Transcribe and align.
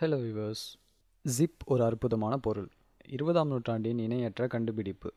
Hello 0.00 0.16
viewers 0.24 0.64
zip 1.24 1.62
ஒரு 1.64 1.84
அற்புதமான 1.84 2.36
பொருள். 2.36 2.68
இருபதாம் 3.08 3.48
நூற்றாண்டின் 3.48 3.98
இணையற்ற 3.98 4.46
கண்டுபிடிப்பு. 4.46 5.12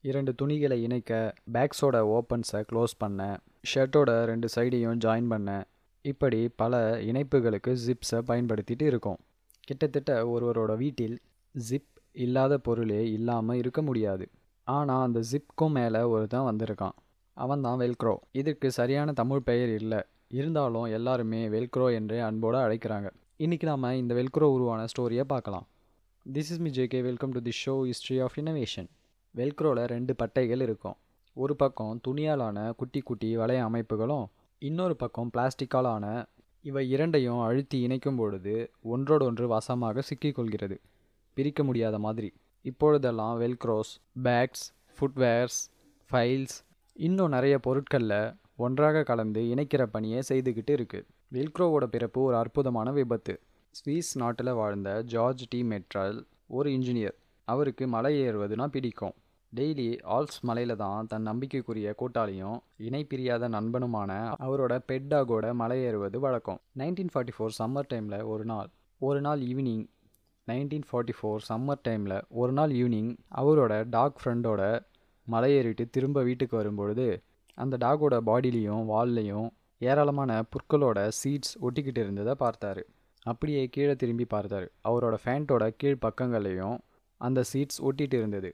இரண்டு 0.00 0.34
துணிகளை 0.34 0.82
இணைக்க 0.82 1.34
பேக்ஸோட 1.52 1.96
ஓப்பன்ஸை 2.16 2.62
க்ளோஸ் 2.72 2.94
பண்ண 2.98 3.38
ஷர்ட்டோட 3.74 4.24
ரெண்டு 4.24 4.48
சைடையும் 4.54 5.00
ஜாயின் 5.04 5.28
பண்ண 5.28 5.64
இப்படி 6.02 6.48
பல 6.56 7.00
இணைப்புகளுக்கு 7.00 7.76
ஜிப்ஸை 7.86 8.20
பயன்படுத்திட்டு 8.26 8.82
இருக்கோம். 8.82 9.18
கிட்டத்தட்ட 9.60 10.24
ஒருவரோட 10.24 10.76
வீட்டில் 10.76 11.18
ஜிப் 11.54 11.92
இல்லாத 12.12 12.58
பொருளே 12.58 13.10
இல்லாமல் 13.10 13.56
இருக்க 13.56 13.82
முடியாது. 13.82 14.28
ஆனால் 14.64 15.02
அந்த 15.02 15.22
ஜிப்க்கும் 15.32 15.70
மேலே 15.70 16.00
ஒருத்தன் 16.00 16.48
வந்திருக்கான். 16.50 16.96
அவன் 17.32 17.60
தான் 17.60 17.78
வெல்க்ரோ 17.78 18.16
இதற்கு 18.32 18.70
சரியான 18.70 19.12
தமிழ் 19.12 19.40
பெயர் 19.40 19.68
இல்லை. 19.68 20.02
இருந்தாலும் 20.28 20.84
எல்லாருமே 20.84 21.48
வெல்க்ரோ 21.48 21.92
என்றே 21.92 22.20
அன்போடு 22.20 22.58
அழைக்கிறாங்க. 22.58 23.10
இன்றைக்கி 23.44 23.62
நாம் 23.62 23.82
இந்த 23.82 24.14
வெல்க்ரோ 24.14 24.46
உருவான 24.54 24.84
ஸ்டோரியை 24.84 25.20
பார்க்கலாம். 25.20 25.66
This 26.32 26.50
is 26.54 26.60
me 26.60 26.68
JK 26.68 27.02
welcome 27.02 27.30
to 27.30 27.42
the 27.42 27.50
show 27.66 27.84
history 27.84 28.20
of 28.20 28.32
innovation 28.36 28.88
வெல்க்ரோவில் 29.36 29.84
ரெண்டு 29.84 30.14
பட்டைகள் 30.18 30.60
இருக்கும். 30.60 30.96
ஒரு 31.32 31.56
பக்கம் 31.56 32.00
துணியாலான 32.08 32.72
குட்டி 32.72 33.00
குட்டி 33.00 33.36
வளைய 33.36 33.64
அமைப்புகளும் 33.64 34.26
இன்னொரு 34.58 34.96
பக்கம் 34.96 35.30
பிளாஸ்டிக்காலான 35.36 36.24
இவை 36.62 36.90
இரண்டையும் 36.90 37.40
அழுத்தி 37.40 37.80
இணைக்கும் 37.80 38.16
பொழுது 38.16 38.70
ஒன்றோடொன்று 38.82 39.46
வசமாக 39.46 40.02
சிக்கிக்கொள்கிறது 40.10 40.78
பிரிக்க 41.34 41.64
முடியாத 41.64 41.98
மாதிரி. 41.98 42.32
இப்பொழுதெல்லாம் 42.62 43.40
வெல்க்ரோஸ் 43.40 43.94
பேக்ஸ் 44.22 44.66
ஃபுட்வேர்ஸ் 44.96 45.60
ஃபைல்ஸ் 46.10 46.58
இன்னும் 46.92 47.28
நிறைய 47.28 47.58
பொருட்களில் 47.58 48.34
ஒன்றாக 48.64 49.02
கலந்து 49.10 49.40
இணைக்கிற 49.52 49.82
பணியை 49.94 50.20
செய்துக்கிட்டு 50.28 50.72
இருக்குது 50.78 51.06
வில்க்ரோவோட 51.34 51.84
பிறப்பு 51.94 52.20
ஒரு 52.22 52.36
அற்புதமான 52.36 52.88
விபத்து. 52.96 53.34
ஸ்வீஸ் 53.74 54.10
நாட்டில் 54.22 54.52
வாழ்ந்த 54.60 54.90
ஜார்ஜ் 55.12 55.44
டி. 55.52 55.60
மெட்ரல் 55.72 56.18
ஒரு 56.56 56.68
இன்ஜினியர். 56.76 57.16
அவருக்கு 57.48 57.84
மலை 57.94 58.12
ஏறுவதுனா 58.26 58.66
பிடிக்கும். 58.74 59.14
டெய்லி 59.52 59.86
ஆல்ஸ் 60.16 60.40
மலையில் 60.48 60.80
தான் 60.82 61.06
தன் 61.12 61.26
நம்பிக்கைக்குரிய 61.28 61.94
கூட்டாளியும் 62.00 62.58
இணை 62.88 63.02
பிரியாத 63.12 63.48
நண்பனுமான 63.56 64.10
அவரோட 64.46 64.74
பெட்டாகோட 64.90 65.46
மலை 65.62 65.78
ஏறுவது 65.88 66.20
வழக்கம். 66.26 66.60
நைன்டீன் 66.80 67.12
ஃபார்ட்டி 67.14 67.34
ஃபோர் 67.36 67.56
சம்மர் 67.60 67.90
டைமில் 67.92 68.18
ஒரு 68.32 68.44
நாள் 68.52 68.68
ஒரு 69.00 69.20
நாள் 69.26 69.40
evening. 69.50 69.86
Nineteen 70.48 70.86
forty 70.90 71.14
four 71.18 71.42
summer 71.48 71.82
டைமில் 71.88 72.18
ஒரு 72.40 72.52
நாள் 72.58 72.72
ஈவினிங் 72.80 73.10
அவரோட 73.40 73.72
டாக் 73.96 74.20
ஃப்ரெண்டோட 74.20 74.62
மலை 75.28 75.50
ஏறிட்டு 75.58 75.84
திரும்ப 75.94 76.22
வீட்டுக்கு 76.28 76.54
வரும்பொழுது 76.56 77.08
அந்த 77.62 77.74
டாகோட 77.84 78.16
பாடிலையும் 78.28 78.84
வால்லையும் 78.92 79.48
ஏராளமான 79.80 80.30
புற்களோட 80.52 80.98
சீட்ஸ் 81.20 81.54
ஒட்டிக்கிட்டு 81.66 82.00
இருந்ததை 82.04 82.34
பார்த்தாரு. 82.44 82.82
அப்படியே 83.26 83.62
கீழே 83.74 83.94
திரும்பி 84.02 84.26
பார்த்தாரு. 84.34 84.66
அவரோட 84.88 85.14
ஃபேண்ட்டோட 85.22 85.64
கீழ் 85.80 86.02
பக்கங்களையும் 86.04 86.76
அந்த 87.20 87.40
சீட்ஸ் 87.52 87.80
ஒட்டிகிட்டு 87.88 88.16
இருந்தது. 88.20 88.50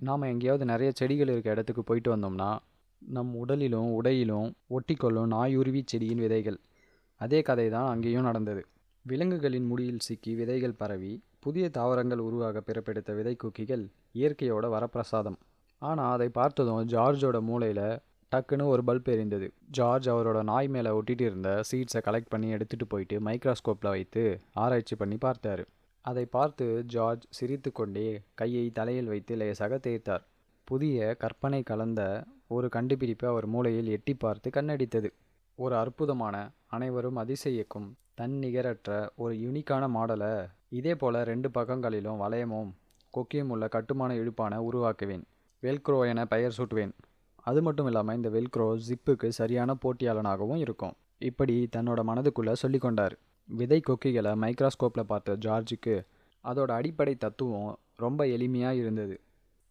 நாம் 0.00 0.28
எங்கேயாவது 0.32 0.64
நிறைய 0.64 0.90
செடிகள் 0.98 1.30
இருக்க 1.32 1.54
இடத்துக்கு 1.54 1.82
போயிட்டு 1.88 2.10
வந்தோம்னா 2.14 2.50
நம் 3.02 3.32
உடலிலும் 3.42 3.90
உடையிலும் 3.98 4.48
ஒட்டிக்கொள்ளும் 4.76 5.30
நாயுருவி 5.34 5.82
செடியின் 5.92 6.22
விதைகள். 6.24 6.58
அதே 7.20 7.40
கதை 7.48 7.66
தான் 7.70 7.88
அங்கேயும் 7.92 8.26
நடந்தது. 8.28 8.62
விலங்குகளின் 9.04 9.66
முடியில் 9.70 10.04
சிக்கி 10.06 10.32
விதைகள் 10.40 10.78
பரவி 10.80 11.12
புதிய 11.44 11.64
தாவரங்கள் 11.76 12.22
உருவாக 12.26 12.60
பிறப்பெடுத்த 12.60 13.10
விதை 13.18 13.34
குக்கிகள் 13.42 13.84
இயற்கையோட 14.18 14.64
வரப்பிரசாதம். 14.74 15.38
ஆனால் 15.82 16.12
அதை 16.16 16.28
பார்த்ததும் 16.38 16.82
ஜார்ஜோட 16.94 17.38
மூளையில் 17.40 17.84
டக்குன்னு 18.32 18.64
ஒரு 18.72 18.82
பல்ப் 18.86 19.08
எரிந்தது. 19.12 19.46
ஜார்ஜ் 19.70 20.08
அவரோட 20.08 20.42
நாய் 20.42 20.68
மேலே 20.68 20.90
ஒட்டிட்டு 20.90 21.20
இருந்த 21.20 21.50
சீட்ஸை 21.70 22.00
கலெக்ட் 22.08 22.28
பண்ணி 22.28 22.48
எடுத்துகிட்டு 22.54 22.86
போயிட்டு 22.88 23.16
மைக்ரோஸ்கோப்பில் 23.20 23.94
வைத்து 23.94 24.22
ஆராய்ச்சி 24.54 24.96
பண்ணி 24.96 25.16
பார்த்தார். 25.16 25.62
அதை 26.04 26.24
பார்த்து 26.24 26.66
ஜார்ஜ் 26.86 27.24
சிரித்து 27.30 27.72
கொண்டே 27.72 28.20
கையை 28.34 28.70
தலையில் 28.70 29.10
வைத்து 29.12 29.36
லேசாக 29.36 29.80
தேய்த்தார். 29.86 30.22
புதிய 30.64 31.14
கற்பனை 31.14 31.62
கலந்த 31.62 32.00
ஒரு 32.46 32.68
கண்டுபிடிப்பு 32.68 33.26
அவர் 33.28 33.46
மூளையில் 33.46 33.90
எட்டி 33.96 34.14
பார்த்து 34.14 34.50
கண்ணடித்தது. 34.50 35.10
ஒரு 35.58 35.74
அற்புதமான 35.76 36.36
அனைவரும் 36.66 37.16
அதிசயிக்கும் 37.16 37.88
தன் 38.14 38.38
நிகரற்ற 38.38 39.12
ஒரு 39.16 39.34
யூனிக்கான 39.34 39.84
மாடலை 39.96 40.32
இதே 40.68 40.94
போல் 40.94 41.24
ரெண்டு 41.32 41.50
பக்கங்களிலும் 41.50 42.22
வளையமும் 42.22 42.70
கொக்கியும் 43.14 43.52
உள்ள 43.54 43.68
கட்டுமான 43.68 44.14
இழுப்பான 44.14 44.58
உருவாக்குவேன். 44.68 45.24
வெல்க்ரோ 45.62 46.08
என 46.08 46.26
பெயர் 46.26 46.56
சூட்டுவேன். 46.58 46.92
அது 47.48 47.60
மட்டும் 47.62 47.86
இல்லாமல் 47.86 48.16
இந்த 48.18 48.28
வெல்க்ரோ 48.28 48.66
ஜிப்புக்கு 48.86 49.28
சரியான 49.40 49.76
போட்டியாளனாகவும் 49.82 50.60
இருக்கும். 50.64 50.94
இப்படி 51.28 51.54
தன்னோட 51.76 52.00
மனதுக்குள்ளே 52.10 52.54
சொல்லிக்கொண்டார் 52.62 53.14
விதை 53.48 53.80
கொக்கிகளை 53.80 54.32
மைக்ராஸ்கோப்பில் 54.42 55.10
பார்த்த 55.12 55.36
ஜார்ஜுக்கு 55.44 55.94
அதோட 56.44 56.70
அடிப்படை 56.80 57.14
தத்துவம் 57.14 57.72
ரொம்ப 57.96 58.20
எளிமையாக 58.26 58.80
இருந்தது. 58.82 59.16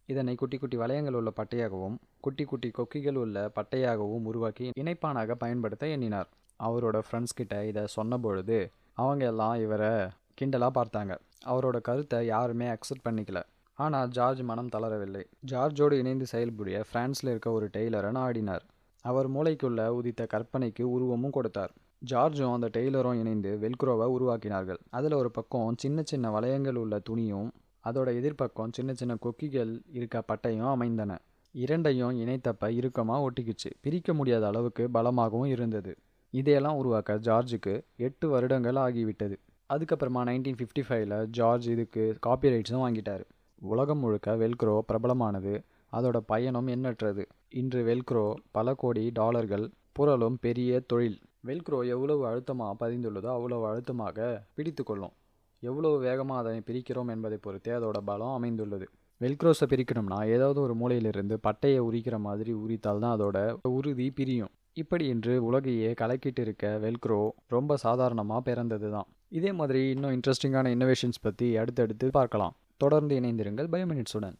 இதனை 0.08 0.34
குட்டி 0.34 0.56
குட்டி 0.58 0.76
வளையங்கள் 0.76 1.16
உள்ள 1.18 1.30
பட்டையாகவும் 1.38 1.96
குட்டி 2.20 2.44
குட்டி 2.44 2.68
கொக்கிகள் 2.70 3.18
உள்ள 3.22 3.36
பட்டையாகவும் 3.56 4.26
உருவாக்கி 4.30 4.66
இணைப்பானாக 4.82 5.34
பயன்படுத்த 5.34 5.86
எண்ணினார். 5.86 6.28
அவரோட 6.60 6.96
ஃப்ரெண்ட்ஸ் 7.06 7.38
கிட்ட 7.38 7.64
இதை 7.70 7.82
சொன்ன 7.96 8.18
பொழுது 8.18 8.58
அவங்க 8.94 9.24
எல்லாம் 9.32 9.56
இவரை 9.64 9.92
கிண்டலாக 10.40 10.72
பார்த்தாங்க. 10.78 11.12
அவரோட 11.46 11.76
கருத்தை 11.80 12.18
யாருமே 12.26 12.66
அக்செப்ட் 12.68 13.06
பண்ணிக்கல. 13.08 13.40
ஆனால் 13.84 14.08
ஜார்ஜ் 14.16 14.42
மனம் 14.50 14.72
தளரவில்லை. 14.74 15.22
ஜார்ஜோடு 15.50 15.96
இணைந்து 16.02 16.26
செயல்புரிய 16.32 16.78
பிரான்ஸில் 16.92 17.30
இருக்க 17.32 17.48
ஒரு 17.58 17.66
டெய்லரை 17.76 18.10
நாடினார். 18.18 18.64
அவர் 19.04 19.28
மூளைக்குள்ள 19.34 19.86
உதித்த 19.98 20.26
கற்பனைக்கு 20.34 20.84
உருவமும் 20.94 21.34
கொடுத்தார். 21.36 21.72
ஜார்ஜும் 22.10 22.54
அந்த 22.56 22.68
டெய்லரும் 22.76 23.18
இணைந்து 23.22 23.50
வெல்க்ரோவை 23.62 24.06
உருவாக்கினார்கள். 24.16 24.80
அதில் 24.90 25.16
ஒரு 25.20 25.30
பக்கம் 25.30 25.78
சின்ன 25.84 26.02
சின்ன 26.10 26.26
வளையங்கள் 26.36 26.78
உள்ள 26.82 26.96
துணியும் 27.08 27.50
அதோட 27.88 28.08
எதிர்ப்பக்கம் 28.20 28.72
சின்ன 28.76 28.90
சின்ன 29.00 29.12
கொக்கிகள் 29.24 29.72
இருக்க 29.98 30.22
பட்டையும் 30.30 30.70
அமைந்தன. 30.74 31.12
இரண்டையும் 31.54 32.16
இணைத்தப்ப 32.22 32.68
இறுக்கமாக 32.78 33.24
ஒட்டிக்கிச்சு. 33.26 33.70
பிரிக்க 33.84 34.14
முடியாத 34.14 34.44
அளவுக்கு 34.46 34.84
பலமாகவும் 34.94 35.50
இருந்தது. 35.54 35.92
இதையெல்லாம் 36.34 36.76
உருவாக்க 36.76 37.20
ஜார்ஜுக்கு 37.28 37.74
எட்டு 38.06 38.28
வருடங்கள் 38.28 38.78
ஆகிவிட்டது. 38.86 39.36
அதுக்கப்புறமா 39.72 40.22
நைன்டீன் 40.28 40.58
ஃபிஃப்டி 40.58 40.82
ஃபைவ்ல 40.88 41.16
ஜார்ஜ் 41.38 41.68
இதுக்கு 41.74 42.04
காப்பிரைட்ஸும் 42.26 42.84
வாங்கிட்டார். 42.84 43.24
உலகம் 43.62 44.00
முழுக்க 44.04 44.36
வெல்க்ரோ 44.42 44.74
பிரபலமானது. 44.90 45.54
அதோட 45.92 46.18
பயணம் 46.32 46.68
எண்ணற்றது. 46.74 47.22
இன்று 47.60 47.80
வெல்க்ரோ 47.88 48.26
பல 48.56 48.74
கோடி 48.82 49.04
டாலர்கள் 49.18 49.66
புரளும் 49.98 50.38
பெரிய 50.44 50.80
தொழில். 50.90 51.18
வெல்க்ரோ 51.48 51.78
எவ்வளவு 51.94 52.22
அழுத்தமாக 52.30 52.72
பதிந்துள்ளதோ 52.82 53.30
அவ்வளவு 53.36 53.64
அழுத்தமாக 53.70 54.28
பிடித்து 54.56 54.82
கொள்ளும். 54.90 55.14
எவ்வளவு 55.62 55.96
வேகமாக 56.06 56.40
அதனை 56.42 56.60
பிரிக்கிறோம் 56.68 57.10
என்பதை 57.14 57.38
பொறுத்தே 57.46 57.72
அதோட 57.78 57.98
பலம் 58.10 58.36
அமைந்துள்ளது. 58.38 58.86
வெல்க்ரோஸை 59.20 59.66
பிரிக்கணும்னா 59.72 60.18
ஏதாவது 60.34 60.58
ஒரு 60.66 60.74
மூலையிலிருந்து 60.82 61.36
பட்டையை 61.46 61.80
உரிக்கிற 61.88 62.18
மாதிரி 62.26 62.52
உரித்தால் 62.62 63.02
தான் 63.04 63.14
அதோட 63.16 63.38
உறுதி 63.78 64.06
பிரியும். 64.18 64.52
இப்படி 64.82 65.04
இன்று 65.14 65.34
உலகையே 65.48 65.90
கலக்கிட்டு 66.00 66.42
இருக்க 66.46 66.66
வெல்க்ரோ 66.84 67.20
ரொம்ப 67.54 67.76
சாதாரணமாக 67.84 68.40
பிறந்தது 68.48 68.88
தான் 68.96 69.08
இதே 69.38 69.52
மாதிரி 69.60 69.82
இன்னும் 69.94 70.14
இன்ட்ரெஸ்டிங்கான 70.16 70.70
இன்னோவேஷன்ஸ் 70.76 71.24
பற்றி 71.26 71.48
அடுத்தடுத்து 71.62 72.08
பார்க்கலாம். 72.18 72.54
தொடர்ந்து 72.80 73.14
இணைந்திருங்கள் 73.20 73.70
பயோமினிட்ஸுடன் 73.70 74.36